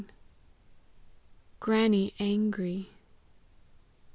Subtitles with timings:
[1.59, 2.89] GRANNY ANGRY.